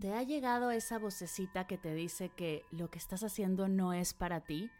¿Te 0.00 0.14
ha 0.14 0.22
llegado 0.22 0.70
esa 0.70 0.98
vocecita 0.98 1.66
que 1.66 1.76
te 1.76 1.92
dice 1.92 2.30
que 2.30 2.64
lo 2.70 2.88
que 2.88 2.96
estás 2.96 3.22
haciendo 3.22 3.68
no 3.68 3.92
es 3.92 4.14
para 4.14 4.40
ti? 4.40 4.70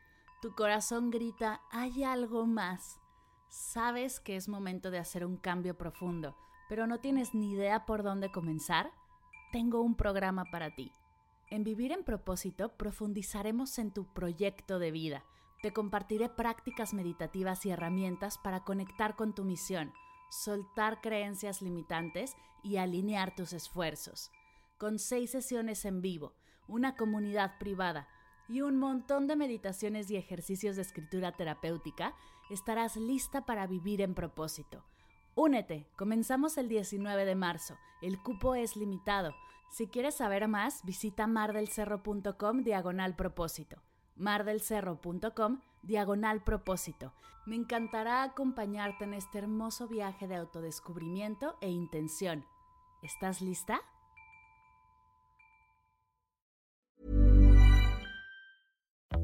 Tu 0.41 0.55
corazón 0.55 1.11
grita, 1.11 1.61
hay 1.71 2.05
algo 2.05 2.47
más. 2.47 2.99
Sabes 3.51 4.19
que 4.19 4.37
es 4.37 4.49
momento 4.49 4.91
de 4.91 4.99
hacer 4.99 5.27
un 5.27 5.37
cambio 5.37 5.77
profundo, 5.77 6.39
pero 6.71 6.87
no 6.87 7.01
tienes 7.01 7.35
ni 7.35 7.53
idea 7.53 7.85
por 7.85 8.03
dónde 8.03 8.33
comenzar. 8.33 8.93
Tengo 9.53 9.83
un 9.83 9.95
programa 9.95 10.47
para 10.47 10.75
ti. 10.75 10.91
En 11.51 11.65
Vivir 11.65 11.93
en 11.93 12.03
propósito 12.03 12.79
profundizaremos 12.79 13.79
en 13.79 13.91
tu 13.91 14.07
proyecto 14.15 14.79
de 14.79 14.91
vida. 14.91 15.23
Te 15.61 15.75
compartiré 15.75 16.31
prácticas 16.31 16.95
meditativas 16.95 17.67
y 17.67 17.71
herramientas 17.71 18.39
para 18.39 18.65
conectar 18.65 19.17
con 19.17 19.35
tu 19.35 19.45
misión, 19.45 19.93
soltar 20.31 21.03
creencias 21.03 21.61
limitantes 21.61 22.37
y 22.63 22.79
alinear 22.79 23.35
tus 23.35 23.53
esfuerzos 23.53 24.33
con 24.81 24.99
seis 24.99 25.31
sesiones 25.31 25.85
en 25.85 26.01
vivo, 26.01 26.33
una 26.67 26.97
comunidad 26.97 27.59
privada 27.59 28.09
y 28.49 28.63
un 28.63 28.79
montón 28.79 29.27
de 29.27 29.37
meditaciones 29.37 30.11
y 30.11 30.17
ejercicios 30.17 30.75
de 30.75 30.83
escritura 30.83 31.33
terapéutica, 31.33 32.15
estarás 32.49 32.97
lista 32.97 33.45
para 33.45 33.67
vivir 33.67 34.01
en 34.01 34.15
propósito. 34.15 34.83
Únete, 35.35 35.87
comenzamos 35.97 36.57
el 36.57 36.69
19 36.69 37.27
de 37.27 37.35
marzo, 37.35 37.77
el 38.01 38.23
cupo 38.23 38.55
es 38.55 38.75
limitado. 38.75 39.35
Si 39.71 39.87
quieres 39.87 40.15
saber 40.15 40.49
más, 40.49 40.83
visita 40.87 41.27
mardelcerro.com 41.27 42.63
diagonal 42.63 43.15
propósito. 43.17 43.83
mardelcerro.com 44.17 45.61
diagonal 45.83 46.43
propósito. 46.43 47.13
Me 47.45 47.57
encantará 47.57 48.23
acompañarte 48.23 49.05
en 49.05 49.13
este 49.13 49.39
hermoso 49.39 49.89
viaje 49.89 50.27
de 50.27 50.37
autodescubrimiento 50.37 51.57
e 51.61 51.69
intención. 51.69 52.47
¿Estás 53.03 53.43
lista? 53.43 53.83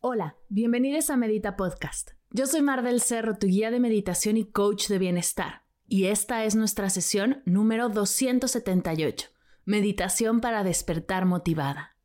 Hola, 0.00 0.36
bienvenidos 0.50 1.08
a 1.08 1.16
Medita 1.16 1.56
Podcast. 1.56 2.10
Yo 2.30 2.46
soy 2.46 2.60
Mar 2.60 2.82
del 2.82 3.00
Cerro, 3.00 3.38
tu 3.38 3.46
guía 3.46 3.70
de 3.70 3.80
meditación 3.80 4.36
y 4.36 4.44
coach 4.44 4.88
de 4.88 4.98
bienestar. 4.98 5.62
Y 5.88 6.04
esta 6.04 6.44
es 6.44 6.54
nuestra 6.54 6.90
sesión 6.90 7.42
número 7.46 7.88
278, 7.88 9.30
Meditación 9.64 10.42
para 10.42 10.64
despertar 10.64 11.24
motivada. 11.24 11.96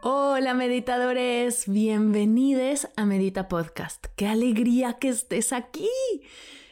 Hola 0.00 0.54
meditadores, 0.54 1.68
bienvenidos 1.68 2.88
a 2.94 3.04
Medita 3.04 3.48
Podcast. 3.48 4.06
¡Qué 4.14 4.28
alegría 4.28 4.94
que 4.94 5.08
estés 5.08 5.52
aquí! 5.52 5.90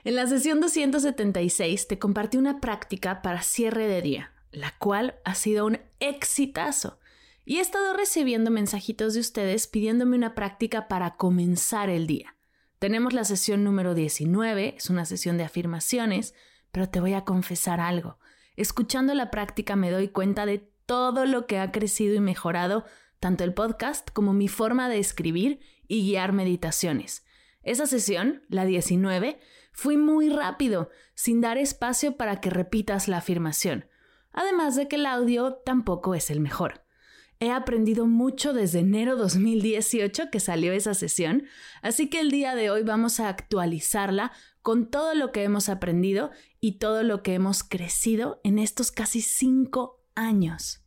En 0.04 0.14
la 0.14 0.28
sesión 0.28 0.60
276 0.60 1.88
te 1.88 1.98
compartí 1.98 2.36
una 2.36 2.60
práctica 2.60 3.20
para 3.20 3.42
cierre 3.42 3.88
de 3.88 4.00
día 4.00 4.32
la 4.52 4.76
cual 4.78 5.16
ha 5.24 5.34
sido 5.34 5.66
un 5.66 5.80
exitazo. 6.00 6.98
Y 7.44 7.58
he 7.58 7.60
estado 7.60 7.94
recibiendo 7.94 8.50
mensajitos 8.50 9.14
de 9.14 9.20
ustedes 9.20 9.66
pidiéndome 9.66 10.16
una 10.16 10.34
práctica 10.34 10.88
para 10.88 11.16
comenzar 11.16 11.90
el 11.90 12.06
día. 12.06 12.36
Tenemos 12.78 13.12
la 13.12 13.24
sesión 13.24 13.64
número 13.64 13.94
19, 13.94 14.74
es 14.76 14.90
una 14.90 15.04
sesión 15.04 15.38
de 15.38 15.44
afirmaciones, 15.44 16.34
pero 16.72 16.88
te 16.88 17.00
voy 17.00 17.14
a 17.14 17.24
confesar 17.24 17.80
algo. 17.80 18.18
Escuchando 18.56 19.14
la 19.14 19.30
práctica 19.30 19.76
me 19.76 19.90
doy 19.90 20.08
cuenta 20.08 20.44
de 20.44 20.70
todo 20.86 21.24
lo 21.24 21.46
que 21.46 21.58
ha 21.58 21.72
crecido 21.72 22.14
y 22.14 22.20
mejorado 22.20 22.84
tanto 23.20 23.44
el 23.44 23.54
podcast 23.54 24.10
como 24.10 24.32
mi 24.32 24.48
forma 24.48 24.88
de 24.88 24.98
escribir 24.98 25.60
y 25.88 26.06
guiar 26.06 26.32
meditaciones. 26.32 27.24
Esa 27.62 27.86
sesión, 27.86 28.42
la 28.48 28.64
19, 28.64 29.38
fui 29.72 29.96
muy 29.96 30.28
rápido, 30.28 30.90
sin 31.14 31.40
dar 31.40 31.58
espacio 31.58 32.16
para 32.16 32.40
que 32.40 32.50
repitas 32.50 33.08
la 33.08 33.18
afirmación 33.18 33.86
además 34.36 34.76
de 34.76 34.86
que 34.86 34.94
el 34.94 35.06
audio 35.06 35.54
tampoco 35.64 36.14
es 36.14 36.30
el 36.30 36.38
mejor. 36.38 36.84
He 37.40 37.50
aprendido 37.50 38.06
mucho 38.06 38.52
desde 38.52 38.78
enero 38.78 39.16
2018 39.16 40.30
que 40.30 40.40
salió 40.40 40.72
esa 40.72 40.94
sesión, 40.94 41.44
así 41.82 42.08
que 42.08 42.20
el 42.20 42.30
día 42.30 42.54
de 42.54 42.70
hoy 42.70 42.82
vamos 42.82 43.18
a 43.18 43.28
actualizarla 43.28 44.32
con 44.62 44.90
todo 44.90 45.14
lo 45.14 45.32
que 45.32 45.42
hemos 45.42 45.68
aprendido 45.68 46.30
y 46.60 46.78
todo 46.78 47.02
lo 47.02 47.22
que 47.22 47.34
hemos 47.34 47.62
crecido 47.62 48.40
en 48.44 48.58
estos 48.58 48.90
casi 48.90 49.20
cinco 49.20 50.02
años. 50.14 50.85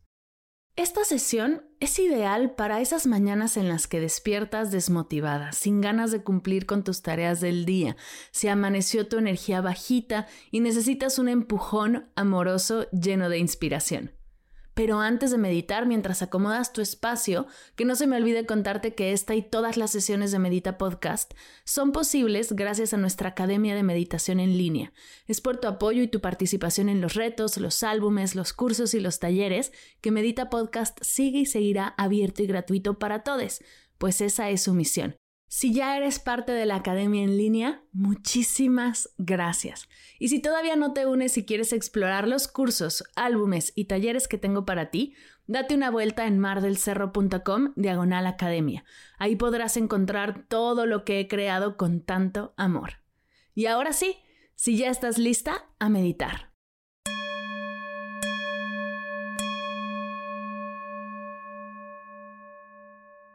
Esta 0.80 1.04
sesión 1.04 1.62
es 1.78 1.98
ideal 1.98 2.52
para 2.54 2.80
esas 2.80 3.06
mañanas 3.06 3.58
en 3.58 3.68
las 3.68 3.86
que 3.86 4.00
despiertas 4.00 4.70
desmotivada, 4.70 5.52
sin 5.52 5.82
ganas 5.82 6.10
de 6.10 6.22
cumplir 6.22 6.64
con 6.64 6.84
tus 6.84 7.02
tareas 7.02 7.42
del 7.42 7.66
día, 7.66 7.98
si 8.30 8.48
amaneció 8.48 9.06
tu 9.06 9.18
energía 9.18 9.60
bajita 9.60 10.26
y 10.50 10.60
necesitas 10.60 11.18
un 11.18 11.28
empujón 11.28 12.08
amoroso 12.16 12.88
lleno 12.92 13.28
de 13.28 13.36
inspiración. 13.36 14.12
Pero 14.80 14.98
antes 14.98 15.30
de 15.30 15.36
meditar, 15.36 15.84
mientras 15.84 16.22
acomodas 16.22 16.72
tu 16.72 16.80
espacio, 16.80 17.46
que 17.76 17.84
no 17.84 17.96
se 17.96 18.06
me 18.06 18.16
olvide 18.16 18.46
contarte 18.46 18.94
que 18.94 19.12
esta 19.12 19.34
y 19.34 19.42
todas 19.42 19.76
las 19.76 19.90
sesiones 19.90 20.32
de 20.32 20.38
Medita 20.38 20.78
Podcast 20.78 21.34
son 21.64 21.92
posibles 21.92 22.54
gracias 22.54 22.94
a 22.94 22.96
nuestra 22.96 23.28
Academia 23.28 23.74
de 23.74 23.82
Meditación 23.82 24.40
en 24.40 24.56
línea. 24.56 24.94
Es 25.26 25.42
por 25.42 25.58
tu 25.58 25.68
apoyo 25.68 26.02
y 26.02 26.08
tu 26.08 26.22
participación 26.22 26.88
en 26.88 27.02
los 27.02 27.12
retos, 27.12 27.58
los 27.58 27.82
álbumes, 27.82 28.34
los 28.34 28.54
cursos 28.54 28.94
y 28.94 29.00
los 29.00 29.18
talleres 29.18 29.70
que 30.00 30.12
Medita 30.12 30.48
Podcast 30.48 30.98
sigue 31.02 31.40
y 31.40 31.44
seguirá 31.44 31.88
abierto 31.98 32.42
y 32.42 32.46
gratuito 32.46 32.98
para 32.98 33.22
todos, 33.22 33.60
pues 33.98 34.22
esa 34.22 34.48
es 34.48 34.62
su 34.62 34.72
misión 34.72 35.19
si 35.52 35.74
ya 35.74 35.96
eres 35.96 36.20
parte 36.20 36.52
de 36.52 36.64
la 36.64 36.76
academia 36.76 37.24
en 37.24 37.36
línea, 37.36 37.82
muchísimas 37.90 39.12
gracias. 39.18 39.88
Y 40.20 40.28
si 40.28 40.38
todavía 40.40 40.76
no 40.76 40.92
te 40.92 41.06
unes 41.06 41.36
y 41.36 41.44
quieres 41.44 41.72
explorar 41.72 42.28
los 42.28 42.46
cursos, 42.46 43.02
álbumes 43.16 43.72
y 43.74 43.86
talleres 43.86 44.28
que 44.28 44.38
tengo 44.38 44.64
para 44.64 44.90
ti, 44.92 45.16
date 45.48 45.74
una 45.74 45.90
vuelta 45.90 46.28
en 46.28 46.38
mardelcerro.com 46.38 47.72
diagonal 47.74 48.28
academia. 48.28 48.84
Ahí 49.18 49.34
podrás 49.34 49.76
encontrar 49.76 50.46
todo 50.46 50.86
lo 50.86 51.04
que 51.04 51.18
he 51.18 51.26
creado 51.26 51.76
con 51.76 52.00
tanto 52.00 52.54
amor. 52.56 53.00
Y 53.52 53.66
ahora 53.66 53.92
sí, 53.92 54.18
si 54.54 54.76
ya 54.76 54.88
estás 54.88 55.18
lista, 55.18 55.66
a 55.80 55.88
meditar. 55.88 56.49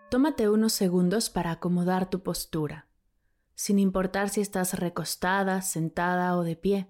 Tómate 0.09 0.49
unos 0.49 0.73
segundos 0.73 1.31
para 1.31 1.51
acomodar 1.51 2.09
tu 2.09 2.21
postura, 2.21 2.87
sin 3.55 3.79
importar 3.79 4.29
si 4.29 4.39
estás 4.39 4.75
recostada, 4.75 5.61
sentada 5.61 6.37
o 6.37 6.43
de 6.43 6.55
pie. 6.55 6.87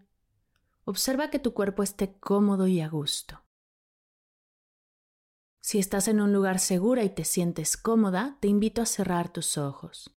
Observa 0.83 1.29
que 1.29 1.39
tu 1.39 1.53
cuerpo 1.53 1.81
esté 1.81 2.19
cómodo 2.19 2.67
y 2.67 2.81
a 2.81 2.89
gusto. 2.89 3.41
Si 5.61 5.79
estás 5.79 6.07
en 6.07 6.21
un 6.21 6.33
lugar 6.33 6.59
seguro 6.59 7.01
y 7.01 7.09
te 7.09 7.23
sientes 7.23 7.77
cómoda, 7.77 8.37
te 8.41 8.49
invito 8.49 8.81
a 8.81 8.85
cerrar 8.85 9.31
tus 9.31 9.57
ojos. 9.57 10.14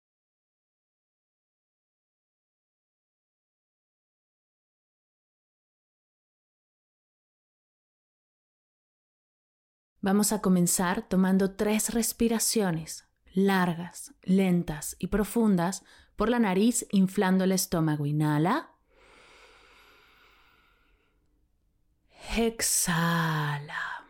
Vamos 10.06 10.31
a 10.34 10.40
comenzar 10.40 11.02
tomando 11.02 11.56
tres 11.56 11.92
respiraciones 11.92 13.07
largas, 13.34 14.13
lentas 14.22 14.96
y 15.00 15.07
profundas 15.07 15.84
por 16.16 16.30
la 16.30 16.38
nariz, 16.38 16.86
inflando 16.92 17.44
el 17.44 17.52
estómago. 17.52 18.06
Inhala. 18.06 18.69
Exhala. 22.38 24.06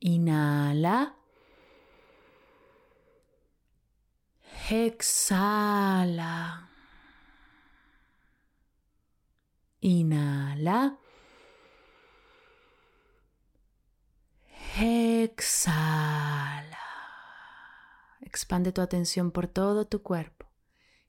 Inhala. 0.00 1.16
Exhala. 4.70 6.70
Inhala. 9.82 10.98
Exhala. 14.80 16.78
expande 18.20 18.70
tu 18.70 18.80
atención 18.80 19.32
por 19.32 19.48
todo 19.48 19.88
tu 19.88 20.04
cuerpo 20.04 20.46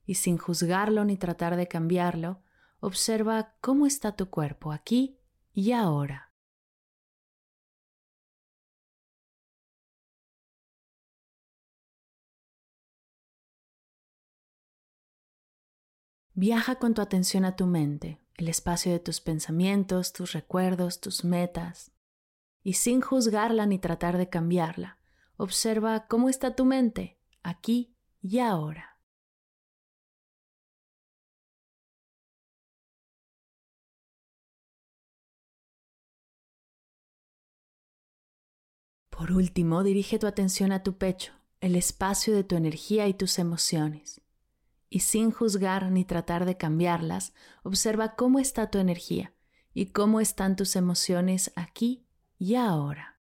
y 0.08 0.16
sin 0.16 0.40
juzgarlo 0.40 1.06
ni 1.06 1.18
tratar 1.18 1.56
de 1.56 1.68
cambiarlo, 1.68 2.42
observa 2.80 3.54
cómo 3.62 3.86
está 3.86 4.16
tu 4.16 4.32
cuerpo 4.32 4.72
aquí 4.72 5.20
y 5.54 5.72
ahora. 5.74 6.34
Viaja 16.34 16.76
con 16.80 16.96
tu 16.96 17.04
atención 17.04 17.46
a 17.46 17.56
tu 17.56 17.68
mente, 17.68 18.20
el 18.34 18.48
espacio 18.48 18.92
de 18.92 19.00
tus 19.00 19.22
pensamientos, 19.22 20.12
tus 20.12 20.32
recuerdos, 20.34 21.02
tus 21.02 21.24
metas, 21.24 21.92
y 22.64 22.74
sin 22.74 23.02
juzgarla 23.02 23.66
ni 23.66 23.80
tratar 23.80 24.18
de 24.18 24.30
cambiarla, 24.30 24.98
observa 25.38 26.08
cómo 26.08 26.30
está 26.30 26.56
tu 26.56 26.66
mente 26.66 27.18
aquí 27.44 27.96
y 28.22 28.40
ahora. 28.40 29.00
Por 39.10 39.34
último, 39.34 39.84
dirige 39.84 40.18
tu 40.18 40.28
atención 40.28 40.72
a 40.72 40.82
tu 40.82 40.98
pecho, 40.98 41.34
el 41.60 41.76
espacio 41.76 42.34
de 42.34 42.44
tu 42.44 42.56
energía 42.56 43.08
y 43.08 43.14
tus 43.14 43.38
emociones 43.38 44.22
y 44.90 45.02
sin 45.02 45.32
juzgar 45.32 45.92
ni 45.92 46.04
tratar 46.04 46.46
de 46.46 46.58
cambiarlas, 46.58 47.34
observa 47.64 48.16
cómo 48.16 48.40
está 48.40 48.72
tu 48.72 48.80
energía 48.80 49.34
y 49.74 49.88
cómo 49.88 50.20
están 50.20 50.56
tus 50.56 50.76
emociones 50.76 51.52
aquí 51.56 52.06
y 52.40 52.56
ahora. 52.56 53.20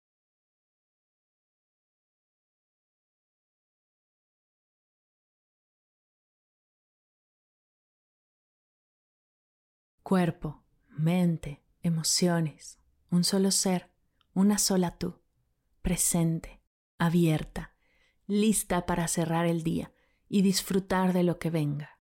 Cuerpo, 10.02 10.64
mente, 10.88 11.62
emociones, 11.82 12.78
un 13.10 13.24
solo 13.24 13.50
ser, 13.50 13.90
una 14.32 14.56
sola 14.56 14.96
tú, 14.96 15.20
presente, 15.82 16.62
abierta, 16.96 17.74
lista 18.26 18.86
para 18.86 19.06
cerrar 19.08 19.44
el 19.44 19.62
día 19.64 19.92
y 20.28 20.40
disfrutar 20.42 21.12
de 21.12 21.24
lo 21.24 21.38
que 21.38 21.50
venga. 21.50 21.97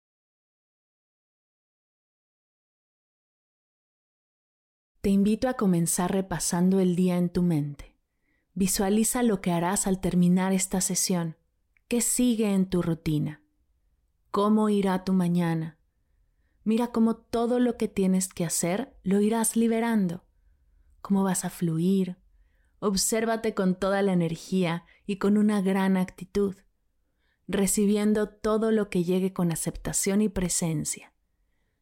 Te 5.05 5.11
invito 5.11 5.47
a 5.49 5.53
comenzar 5.53 6.11
repasando 6.11 6.79
el 6.79 6.95
día 6.95 7.17
en 7.17 7.29
tu 7.29 7.43
mente. 7.43 7.95
Visualiza 8.55 9.21
lo 9.21 9.39
que 9.39 9.51
harás 9.51 9.85
al 9.85 10.01
terminar 10.01 10.51
esta 10.51 10.81
sesión. 10.81 11.37
¿Qué 11.87 12.01
sigue 12.01 12.51
en 12.51 12.67
tu 12.67 12.81
rutina? 12.81 13.43
¿Cómo 14.31 14.67
irá 14.67 15.03
tu 15.03 15.13
mañana? 15.13 15.77
Mira 16.63 16.87
cómo 16.87 17.17
todo 17.17 17.59
lo 17.59 17.77
que 17.77 17.87
tienes 17.87 18.29
que 18.29 18.45
hacer 18.45 18.97
lo 19.03 19.21
irás 19.21 19.55
liberando. 19.55 20.25
¿Cómo 21.01 21.21
vas 21.21 21.45
a 21.45 21.51
fluir? 21.51 22.17
Obsérvate 22.79 23.53
con 23.53 23.75
toda 23.75 24.01
la 24.01 24.11
energía 24.11 24.85
y 25.05 25.17
con 25.17 25.37
una 25.37 25.61
gran 25.61 25.97
actitud 25.97 26.55
recibiendo 27.47 28.27
todo 28.27 28.71
lo 28.71 28.89
que 28.89 29.03
llegue 29.03 29.33
con 29.33 29.51
aceptación 29.51 30.23
y 30.23 30.29
presencia. 30.29 31.13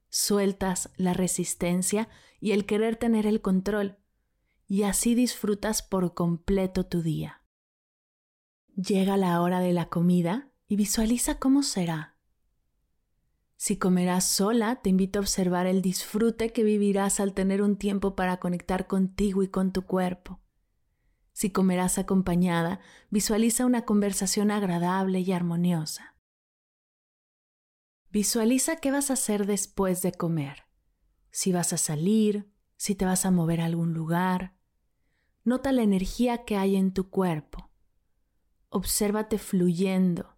Sueltas 0.09 0.91
la 0.97 1.13
resistencia 1.13 2.09
y 2.43 2.51
el 2.51 2.65
querer 2.65 2.97
tener 2.97 3.25
el 3.25 3.39
control, 3.39 3.95
y 4.67 4.83
así 4.83 5.15
disfrutas 5.15 5.81
por 5.81 6.13
completo 6.13 6.85
tu 6.85 7.01
día. 7.01 7.41
Llega 8.75 9.15
la 9.15 9.39
hora 9.39 9.61
de 9.61 9.71
la 9.71 9.87
comida 9.87 10.51
y 10.67 10.75
visualiza 10.75 11.39
cómo 11.39 11.63
será. 11.63 12.17
Si 13.55 13.77
comerás 13.77 14.25
sola, 14.25 14.81
te 14.81 14.89
invito 14.89 15.19
a 15.19 15.21
observar 15.21 15.67
el 15.67 15.81
disfrute 15.81 16.51
que 16.51 16.65
vivirás 16.65 17.21
al 17.21 17.33
tener 17.33 17.61
un 17.61 17.77
tiempo 17.77 18.13
para 18.13 18.41
conectar 18.41 18.87
contigo 18.87 19.41
y 19.41 19.47
con 19.47 19.71
tu 19.71 19.83
cuerpo. 19.85 20.41
Si 21.31 21.49
comerás 21.49 21.97
acompañada, 21.97 22.81
visualiza 23.09 23.65
una 23.65 23.85
conversación 23.85 24.51
agradable 24.51 25.21
y 25.21 25.31
armoniosa. 25.31 26.17
Visualiza 28.11 28.75
qué 28.81 28.91
vas 28.91 29.11
a 29.11 29.13
hacer 29.13 29.45
después 29.45 30.01
de 30.01 30.11
comer. 30.11 30.72
Si 31.33 31.51
vas 31.51 31.73
a 31.73 31.77
salir, 31.77 32.47
si 32.77 32.93
te 32.93 33.05
vas 33.05 33.25
a 33.25 33.31
mover 33.31 33.59
a 33.59 33.65
algún 33.65 33.91
lugar. 33.91 34.53
Nota 35.43 35.71
la 35.71 35.81
energía 35.81 36.45
que 36.45 36.57
hay 36.57 36.75
en 36.75 36.93
tu 36.93 37.09
cuerpo. 37.09 37.71
Obsérvate 38.69 39.39
fluyendo. 39.39 40.37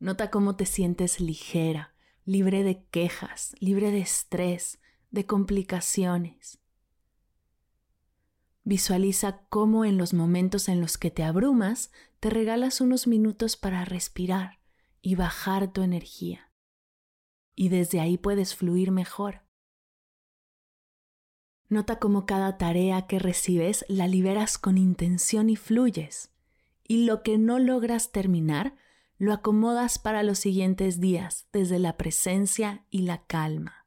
Nota 0.00 0.30
cómo 0.30 0.54
te 0.54 0.66
sientes 0.66 1.18
ligera, 1.18 1.94
libre 2.26 2.62
de 2.62 2.84
quejas, 2.90 3.56
libre 3.58 3.90
de 3.90 4.00
estrés, 4.00 4.80
de 5.10 5.24
complicaciones. 5.24 6.58
Visualiza 8.64 9.46
cómo 9.48 9.86
en 9.86 9.96
los 9.96 10.12
momentos 10.12 10.68
en 10.68 10.82
los 10.82 10.98
que 10.98 11.10
te 11.10 11.22
abrumas, 11.22 11.90
te 12.20 12.28
regalas 12.28 12.82
unos 12.82 13.06
minutos 13.06 13.56
para 13.56 13.86
respirar 13.86 14.60
y 15.00 15.14
bajar 15.14 15.72
tu 15.72 15.80
energía. 15.80 16.52
Y 17.54 17.70
desde 17.70 17.98
ahí 18.00 18.18
puedes 18.18 18.54
fluir 18.54 18.90
mejor. 18.90 19.41
Nota 21.72 21.98
cómo 21.98 22.26
cada 22.26 22.58
tarea 22.58 23.06
que 23.06 23.18
recibes 23.18 23.86
la 23.88 24.06
liberas 24.06 24.58
con 24.58 24.76
intención 24.76 25.48
y 25.48 25.56
fluyes. 25.56 26.30
Y 26.86 27.06
lo 27.06 27.22
que 27.22 27.38
no 27.38 27.58
logras 27.58 28.12
terminar, 28.12 28.74
lo 29.16 29.32
acomodas 29.32 29.98
para 29.98 30.22
los 30.22 30.38
siguientes 30.38 31.00
días 31.00 31.46
desde 31.50 31.78
la 31.78 31.96
presencia 31.96 32.84
y 32.90 33.04
la 33.04 33.24
calma. 33.24 33.86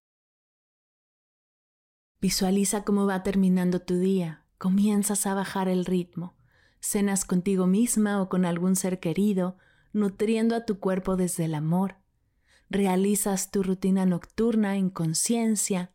Visualiza 2.19 2.83
cómo 2.83 3.05
va 3.05 3.21
terminando 3.21 3.79
tu 3.79 3.99
día, 3.99 4.47
comienzas 4.57 5.27
a 5.27 5.35
bajar 5.35 5.67
el 5.67 5.85
ritmo. 5.85 6.35
Cenas 6.79 7.23
contigo 7.23 7.67
misma 7.67 8.19
o 8.19 8.29
con 8.29 8.45
algún 8.45 8.75
ser 8.75 8.99
querido, 8.99 9.57
nutriendo 9.93 10.55
a 10.55 10.65
tu 10.65 10.79
cuerpo 10.79 11.17
desde 11.17 11.45
el 11.45 11.53
amor. 11.53 11.97
Realizas 12.67 13.51
tu 13.51 13.61
rutina 13.61 14.07
nocturna 14.07 14.75
en 14.75 14.89
conciencia, 14.89 15.91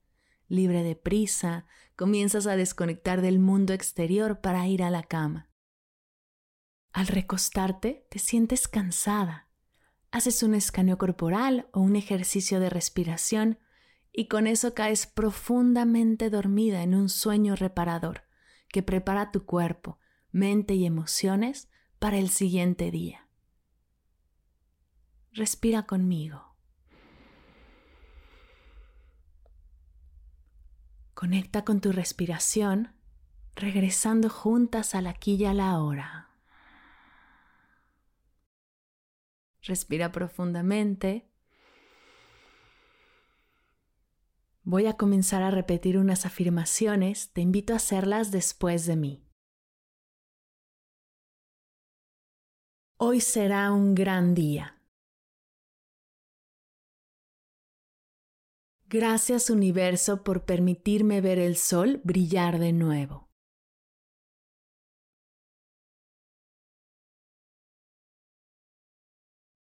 libre 0.50 0.82
de 0.82 0.96
prisa, 0.96 1.64
comienzas 1.96 2.46
a 2.46 2.56
desconectar 2.56 3.22
del 3.22 3.38
mundo 3.38 3.72
exterior 3.72 4.40
para 4.42 4.66
ir 4.68 4.82
a 4.82 4.90
la 4.90 5.02
cama. 5.02 5.48
Al 6.92 7.06
recostarte, 7.06 8.06
te 8.10 8.18
sientes 8.18 8.68
cansada. 8.68 9.48
Haces 10.10 10.42
un 10.42 10.54
escaneo 10.54 10.98
corporal 10.98 11.68
o 11.72 11.80
un 11.80 11.96
ejercicio 11.96 12.58
de 12.60 12.68
respiración 12.68 13.58
y 14.12 14.26
con 14.26 14.46
eso 14.48 14.74
caes 14.74 15.06
profundamente 15.06 16.30
dormida 16.30 16.82
en 16.82 16.94
un 16.94 17.08
sueño 17.08 17.54
reparador 17.54 18.24
que 18.68 18.82
prepara 18.82 19.30
tu 19.30 19.44
cuerpo, 19.44 19.98
mente 20.32 20.74
y 20.74 20.84
emociones 20.84 21.68
para 22.00 22.18
el 22.18 22.28
siguiente 22.28 22.90
día. 22.90 23.28
Respira 25.32 25.84
conmigo. 25.86 26.49
Conecta 31.20 31.66
con 31.66 31.82
tu 31.82 31.92
respiración, 31.92 32.94
regresando 33.54 34.30
juntas 34.30 34.94
a 34.94 35.02
la 35.02 35.10
aquí 35.10 35.34
y 35.34 35.44
a 35.44 35.52
la 35.52 35.78
hora. 35.78 36.30
Respira 39.60 40.12
profundamente 40.12 41.30
Voy 44.62 44.86
a 44.86 44.94
comenzar 44.94 45.42
a 45.42 45.50
repetir 45.50 45.98
unas 45.98 46.24
afirmaciones, 46.24 47.34
te 47.34 47.42
invito 47.42 47.74
a 47.74 47.76
hacerlas 47.76 48.30
después 48.30 48.86
de 48.86 48.96
mí. 48.96 49.28
Hoy 52.96 53.20
será 53.20 53.72
un 53.72 53.94
gran 53.94 54.34
día. 54.34 54.79
Gracias 58.92 59.50
universo 59.50 60.24
por 60.24 60.44
permitirme 60.44 61.20
ver 61.20 61.38
el 61.38 61.56
sol 61.56 62.00
brillar 62.02 62.58
de 62.58 62.72
nuevo. 62.72 63.28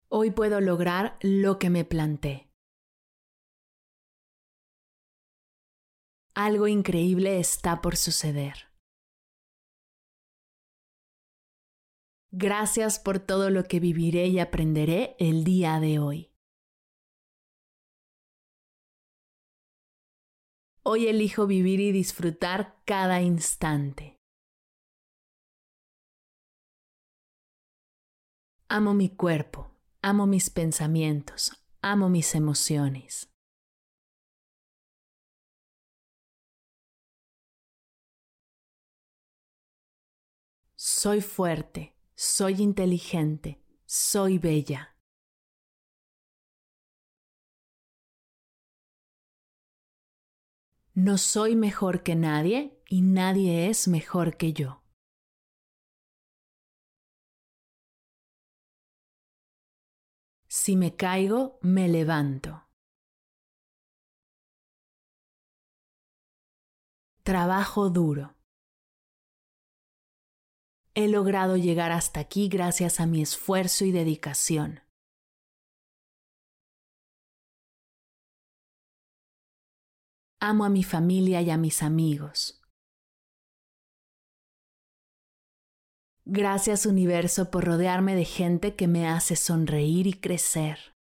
Hoy 0.09 0.31
puedo 0.31 0.59
lograr 0.59 1.17
lo 1.21 1.57
que 1.57 1.69
me 1.69 1.85
planté. 1.85 2.51
Algo 6.35 6.67
increíble 6.67 7.39
está 7.39 7.79
por 7.79 7.95
suceder. 7.95 8.73
Gracias 12.31 12.99
por 12.99 13.19
todo 13.19 13.49
lo 13.49 13.63
que 13.63 13.79
viviré 13.79 14.27
y 14.27 14.39
aprenderé 14.39 15.15
el 15.17 15.45
día 15.45 15.79
de 15.79 15.99
hoy. 15.99 16.32
Hoy 20.85 21.07
elijo 21.07 21.47
vivir 21.47 21.79
y 21.79 21.93
disfrutar 21.93 22.81
cada 22.83 23.21
instante. 23.21 24.17
Amo 28.67 28.93
mi 28.93 29.15
cuerpo, 29.15 29.71
amo 30.01 30.25
mis 30.27 30.49
pensamientos, 30.49 31.65
amo 31.81 32.09
mis 32.09 32.35
emociones. 32.35 33.29
Soy 40.75 41.21
fuerte, 41.21 41.95
soy 42.13 42.61
inteligente, 42.61 43.63
soy 43.85 44.37
bella. 44.37 44.92
No 50.95 51.17
soy 51.17 51.55
mejor 51.55 52.03
que 52.03 52.15
nadie 52.15 52.79
y 52.87 53.01
nadie 53.01 53.67
es 53.67 53.87
mejor 53.87 54.37
que 54.37 54.53
yo. 54.53 54.83
Si 60.47 60.75
me 60.75 60.95
caigo, 60.95 61.57
me 61.63 61.87
levanto. 61.87 62.69
Trabajo 67.23 67.89
duro. 67.89 68.35
He 70.93 71.07
logrado 71.07 71.57
llegar 71.57 71.91
hasta 71.91 72.19
aquí 72.19 72.49
gracias 72.49 72.99
a 72.99 73.07
mi 73.07 73.23
esfuerzo 73.23 73.83
y 73.83 73.91
dedicación. 73.91 74.81
Amo 80.45 80.65
a 80.65 80.69
mi 80.69 80.83
familia 80.83 81.41
y 81.41 81.49
a 81.51 81.57
mis 81.57 81.81
amigos. 81.81 82.61
Gracias 86.25 86.85
universo 86.85 87.49
por 87.49 87.63
rodearme 87.63 88.13
de 88.13 88.25
gente 88.25 88.75
que 88.75 88.89
me 88.89 89.07
hace 89.07 89.37
sonreír 89.37 90.05
y 90.05 90.19
crecer. 90.19 90.97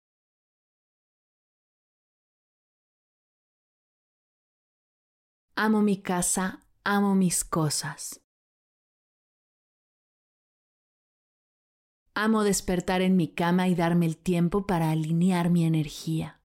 Amo 5.57 5.81
mi 5.81 6.01
casa, 6.01 6.65
amo 6.85 7.13
mis 7.13 7.43
cosas. 7.43 8.21
Amo 12.15 12.45
despertar 12.45 13.01
en 13.01 13.17
mi 13.17 13.27
cama 13.27 13.67
y 13.67 13.75
darme 13.75 14.05
el 14.05 14.15
tiempo 14.15 14.65
para 14.65 14.91
alinear 14.91 15.49
mi 15.49 15.65
energía. 15.65 16.42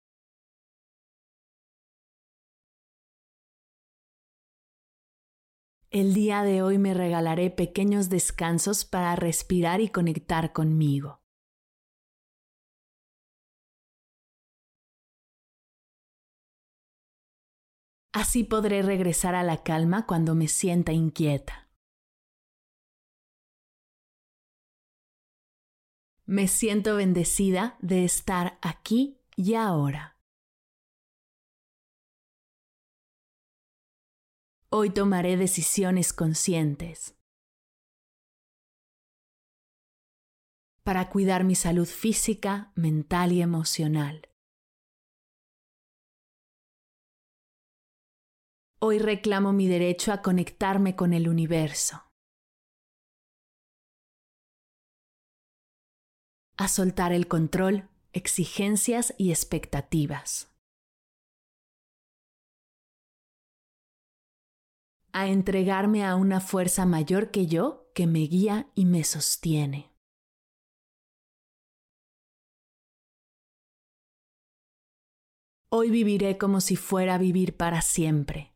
El 5.91 6.13
día 6.13 6.43
de 6.43 6.61
hoy 6.61 6.77
me 6.77 6.93
regalaré 6.93 7.49
pequeños 7.51 8.11
descansos 8.11 8.85
para 8.85 9.17
respirar 9.17 9.81
y 9.81 9.89
conectar 9.89 10.53
conmigo. 10.53 11.23
Así 18.13 18.45
podré 18.45 18.83
regresar 18.83 19.35
a 19.35 19.43
la 19.43 19.63
calma 19.63 20.05
cuando 20.05 20.35
me 20.35 20.49
sienta 20.49 20.93
inquieta. 20.93 21.71
Me 26.27 26.49
siento 26.49 26.97
bendecida 26.97 27.79
de 27.81 28.05
estar 28.05 28.59
aquí 28.61 29.23
y 29.37 29.55
ahora. 29.55 30.18
Hoy 34.71 34.91
tomaré 34.91 35.39
decisiones 35.39 36.13
conscientes 36.13 37.17
para 40.83 41.09
cuidar 41.09 41.43
mi 41.45 41.55
salud 41.55 41.87
física, 41.87 42.71
mental 42.75 43.33
y 43.33 43.41
emocional. 43.41 44.29
Hoy 48.79 48.99
reclamo 48.99 49.55
mi 49.55 49.69
derecho 49.69 50.13
a 50.13 50.21
conectarme 50.21 50.95
con 50.95 51.15
el 51.15 51.31
universo, 51.31 52.03
a 56.59 56.69
soltar 56.69 57.13
el 57.13 57.27
control, 57.27 57.89
exigencias 58.13 59.15
y 59.17 59.31
expectativas. 59.31 60.48
A 65.21 65.29
entregarme 65.29 66.05
a 66.05 66.17
una 66.17 66.41
fuerza 66.41 66.87
mayor 66.87 67.31
que 67.31 67.47
yo 67.47 67.91
que 67.95 68.07
me 68.07 68.21
guía 68.21 68.71
y 68.75 68.87
me 68.87 69.03
sostiene. 69.05 69.93
Hoy 75.71 75.91
viviré 75.91 76.39
como 76.39 76.61
si 76.61 76.77
fuera 76.77 77.17
a 77.17 77.19
vivir 77.19 77.57
para 77.57 77.83
siempre, 77.83 78.55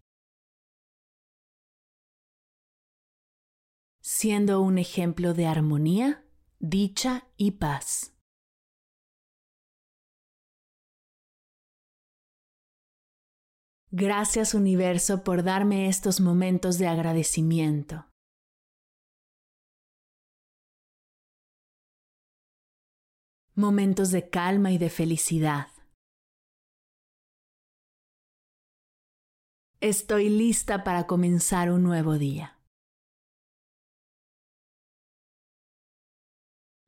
siendo 4.00 4.62
un 4.62 4.78
ejemplo 4.78 5.34
de 5.34 5.46
armonía, 5.46 6.24
dicha 6.58 7.28
y 7.36 7.52
paz. 7.52 8.16
Gracias 13.94 14.54
universo 14.54 15.22
por 15.22 15.42
darme 15.42 15.86
estos 15.86 16.18
momentos 16.18 16.78
de 16.78 16.86
agradecimiento. 16.86 18.06
Momentos 23.54 24.10
de 24.10 24.30
calma 24.30 24.72
y 24.72 24.78
de 24.78 24.88
felicidad. 24.88 25.68
Estoy 29.82 30.30
lista 30.30 30.84
para 30.84 31.06
comenzar 31.06 31.70
un 31.70 31.82
nuevo 31.82 32.16
día. 32.16 32.58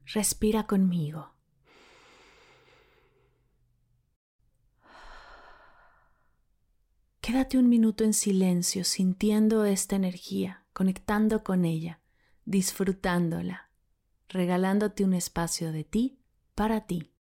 Respira 0.06 0.66
conmigo. 0.66 1.33
Quédate 7.26 7.56
un 7.56 7.70
minuto 7.70 8.04
en 8.04 8.12
silencio 8.12 8.84
sintiendo 8.84 9.64
esta 9.64 9.96
energía, 9.96 10.66
conectando 10.74 11.42
con 11.42 11.64
ella, 11.64 12.00
disfrutándola, 12.44 13.70
regalándote 14.28 15.04
un 15.04 15.14
espacio 15.14 15.72
de 15.72 15.84
ti 15.84 16.18
para 16.54 16.82
ti. 16.82 17.13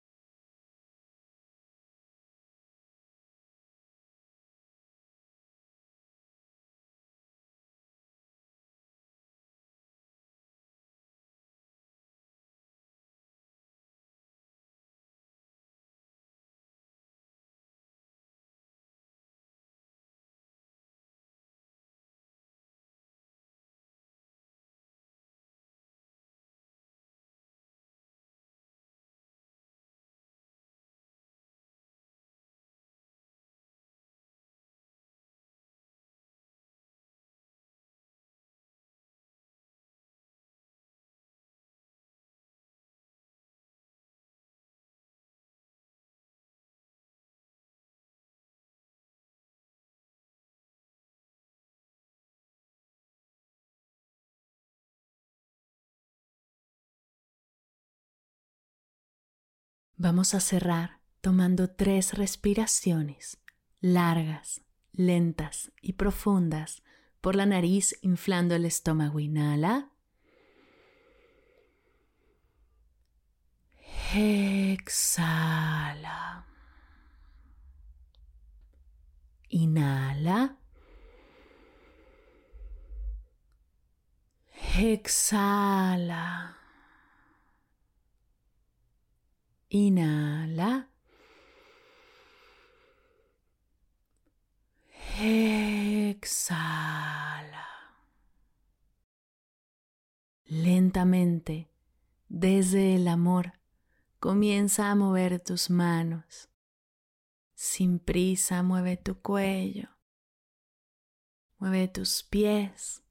Vamos 60.03 60.33
a 60.33 60.39
cerrar 60.39 60.99
tomando 61.21 61.69
tres 61.69 62.15
respiraciones 62.15 63.37
largas, 63.81 64.63
lentas 64.93 65.71
y 65.79 65.93
profundas 65.93 66.81
por 67.21 67.35
la 67.35 67.45
nariz 67.45 67.95
inflando 68.01 68.55
el 68.55 68.65
estómago. 68.65 69.19
Inhala. 69.19 69.91
Exhala. 74.15 75.27
Inhala. 79.49 80.57
Exhala. 84.79 86.60
Inhala. 89.73 90.89
Exhala. 95.17 96.35
Lentamente, 100.43 101.71
desde 102.27 102.95
el 102.95 103.07
amor, 103.07 103.53
comienza 104.19 104.91
a 104.91 104.95
mover 104.95 105.39
tus 105.39 105.69
manos. 105.69 106.49
Sin 107.53 107.99
prisa, 107.99 108.63
mueve 108.63 108.97
tu 108.97 109.21
cuello. 109.21 109.87
Mueve 111.59 111.87
tus 111.87 112.23
pies. 112.23 113.03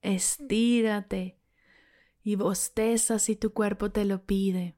Estírate 0.00 1.40
y 2.24 2.34
bosteza 2.34 3.20
si 3.20 3.36
tu 3.36 3.52
cuerpo 3.52 3.92
te 3.92 4.04
lo 4.04 4.26
pide. 4.26 4.77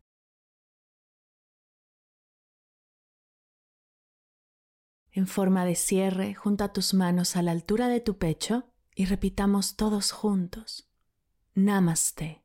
En 5.13 5.27
forma 5.27 5.65
de 5.65 5.75
cierre, 5.75 6.35
junta 6.35 6.73
tus 6.73 6.95
manos 6.95 7.37
a 7.37 7.43
la 7.43 7.51
altura 7.51 7.89
de 7.89 8.01
tu 8.01 8.19
pecho 8.19 8.65
y 8.95 9.07
repitamos 9.07 9.77
todos 9.77 10.13
juntos. 10.13 10.89
Namaste. 11.55 12.43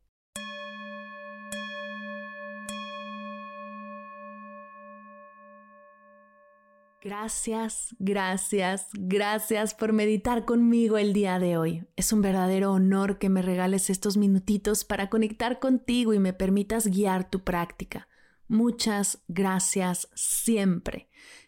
Gracias, 7.06 7.96
gracias, 8.00 8.88
gracias 8.94 9.76
por 9.76 9.94
meditar 9.94 10.44
conmigo 10.44 10.98
el 10.98 11.14
día 11.14 11.38
de 11.38 11.56
hoy. 11.56 11.86
Es 11.96 12.12
un 12.12 12.24
verdadero 12.24 12.72
honor 12.72 13.20
que 13.20 13.30
me 13.30 13.44
regales 13.44 13.92
estos 13.92 14.18
minutitos 14.18 14.86
para 14.86 15.08
conectar 15.08 15.60
contigo 15.60 16.16
y 16.16 16.20
me 16.20 16.34
permitas 16.34 16.88
guiar 16.88 17.30
tu 17.30 17.44
práctica. 17.44 18.08
Muchas 18.48 19.24
gracias 19.28 20.10
siempre. 20.16 21.08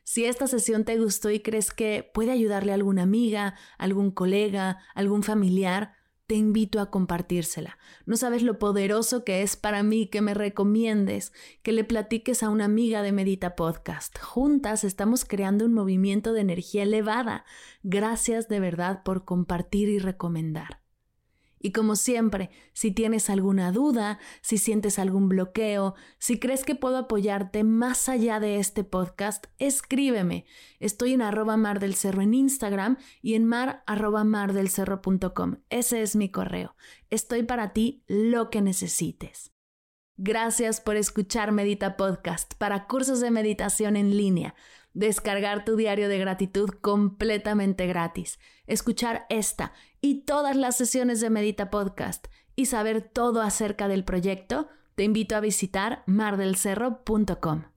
Si 0.09 0.23
esta 0.23 0.47
sesión 0.47 0.85
te 0.85 0.97
gustó 0.97 1.31
y 1.31 1.41
crees 1.41 1.71
que 1.71 2.09
puede 2.13 2.31
ayudarle 2.31 2.71
a 2.71 2.75
alguna 2.75 3.03
amiga, 3.03 3.55
algún 3.77 4.09
colega, 4.09 4.79
algún 4.95 5.21
familiar, 5.21 5.95
te 6.27 6.35
invito 6.35 6.79
a 6.79 6.89
compartírsela. 6.89 7.77
No 8.05 8.15
sabes 8.15 8.41
lo 8.41 8.57
poderoso 8.57 9.25
que 9.25 9.41
es 9.41 9.57
para 9.57 9.83
mí 9.83 10.07
que 10.07 10.21
me 10.21 10.33
recomiendes, 10.33 11.33
que 11.61 11.73
le 11.73 11.83
platiques 11.83 12.41
a 12.41 12.47
una 12.47 12.63
amiga 12.63 13.01
de 13.01 13.11
Medita 13.11 13.57
Podcast. 13.57 14.17
Juntas 14.17 14.85
estamos 14.85 15.25
creando 15.25 15.65
un 15.65 15.73
movimiento 15.73 16.31
de 16.31 16.39
energía 16.39 16.83
elevada. 16.83 17.43
Gracias 17.83 18.47
de 18.47 18.61
verdad 18.61 19.03
por 19.03 19.25
compartir 19.25 19.89
y 19.89 19.99
recomendar. 19.99 20.86
Y 21.59 21.71
como 21.71 21.95
siempre, 21.95 22.49
si 22.73 22.91
tienes 22.91 23.29
alguna 23.29 23.71
duda, 23.71 24.19
si 24.41 24.57
sientes 24.57 24.99
algún 24.99 25.29
bloqueo, 25.29 25.95
si 26.19 26.39
crees 26.39 26.63
que 26.63 26.75
puedo 26.75 26.97
apoyarte 26.97 27.63
más 27.63 28.09
allá 28.09 28.39
de 28.39 28.59
este 28.59 28.83
podcast, 28.83 29.47
escríbeme. 29.57 30.45
Estoy 30.79 31.13
en 31.13 31.21
arroba 31.21 31.57
mar 31.57 31.79
del 31.79 31.95
cerro 31.95 32.21
en 32.21 32.33
Instagram 32.33 32.97
y 33.21 33.33
en 33.33 33.45
mar 33.45 33.83
arroba 33.87 34.23
mardelcerro.com. 34.23 35.57
Ese 35.69 36.01
es 36.01 36.15
mi 36.15 36.29
correo. 36.29 36.75
Estoy 37.09 37.43
para 37.43 37.73
ti 37.73 38.03
lo 38.07 38.49
que 38.49 38.61
necesites. 38.61 39.51
Gracias 40.19 40.81
por 40.81 40.95
escuchar 40.95 41.51
Medita 41.51 41.95
Podcast 41.95 42.55
para 42.55 42.87
cursos 42.87 43.19
de 43.19 43.29
meditación 43.29 43.95
en 43.95 44.17
línea 44.17 44.55
descargar 44.97 45.63
tu 45.63 45.75
diario 45.75 46.09
de 46.09 46.17
gratitud 46.17 46.69
completamente 46.81 47.85
gratis, 47.85 48.39
escuchar 48.65 49.25
esta 49.29 49.73
y 50.01 50.25
todas 50.25 50.55
las 50.55 50.75
sesiones 50.75 51.21
de 51.21 51.29
Medita 51.29 51.69
Podcast 51.69 52.27
y 52.55 52.65
saber 52.65 53.01
todo 53.01 53.41
acerca 53.43 53.87
del 53.87 54.03
proyecto, 54.03 54.67
te 54.95 55.03
invito 55.03 55.35
a 55.35 55.39
visitar 55.39 56.03
mardelcerro.com. 56.07 57.76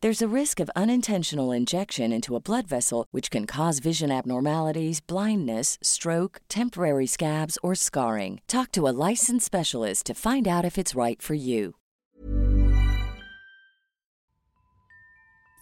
There's 0.00 0.22
a 0.22 0.28
risk 0.28 0.60
of 0.60 0.70
unintentional 0.76 1.50
injection 1.50 2.12
into 2.12 2.36
a 2.36 2.40
blood 2.40 2.68
vessel, 2.68 3.06
which 3.10 3.32
can 3.32 3.46
cause 3.46 3.80
vision 3.80 4.12
abnormalities, 4.12 5.00
blindness, 5.00 5.76
stroke, 5.82 6.40
temporary 6.48 7.08
scabs, 7.08 7.58
or 7.64 7.74
scarring. 7.74 8.40
Talk 8.46 8.70
to 8.72 8.86
a 8.86 8.94
licensed 8.94 9.44
specialist 9.44 10.06
to 10.06 10.14
find 10.14 10.46
out 10.46 10.64
if 10.64 10.78
it's 10.78 10.94
right 10.94 11.20
for 11.20 11.34
you. 11.34 11.74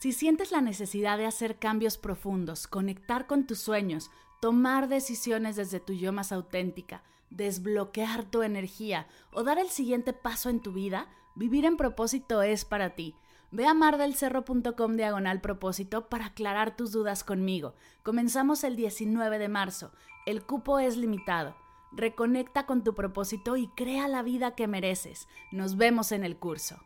Si 0.01 0.13
sientes 0.13 0.53
la 0.53 0.61
necesidad 0.61 1.17
de 1.17 1.25
hacer 1.25 1.59
cambios 1.59 1.97
profundos, 1.97 2.67
conectar 2.67 3.27
con 3.27 3.47
tus 3.47 3.61
sueños, 3.61 4.11
tomar 4.43 4.89
decisiones 4.89 5.57
desde 5.57 5.81
tu 5.81 5.95
yo 5.95 6.13
más 6.13 6.31
auténtica, 6.31 7.03
desbloquear 7.31 8.25
tu 8.31 8.43
energía 8.43 9.07
o 9.33 9.45
dar 9.45 9.59
el 9.59 9.71
siguiente 9.71 10.13
paso 10.13 10.51
en 10.51 10.61
tu 10.61 10.73
vida, 10.73 11.09
vivir 11.37 11.65
en 11.65 11.79
propósito 11.79 12.43
es 12.43 12.67
para 12.67 12.91
ti. 12.91 13.15
Ve 13.57 13.67
a 13.67 13.73
mardelcerro.com 13.73 14.97
diagonal 14.97 15.41
propósito 15.41 16.11
para 16.11 16.27
aclarar 16.27 16.77
tus 16.77 16.93
dudas 16.93 17.25
conmigo. 17.25 17.75
Comenzamos 18.03 18.63
el 18.65 18.77
19 18.77 19.39
de 19.39 19.49
marzo. 19.49 19.93
El 20.27 20.45
cupo 20.45 20.79
es 20.79 20.99
limitado. 20.99 21.57
Reconecta 21.91 22.67
con 22.67 22.85
tu 22.85 22.95
propósito 22.95 23.57
y 23.57 23.69
crea 23.69 24.09
la 24.09 24.23
vida 24.23 24.55
que 24.55 24.69
mereces. 24.69 25.27
Nos 25.53 25.79
vemos 25.79 26.13
en 26.13 26.23
el 26.23 26.37
curso. 26.37 26.77